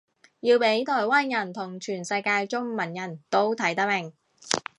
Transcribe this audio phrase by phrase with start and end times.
[0.39, 4.11] 要畀台灣人同全世界中文人都睇得明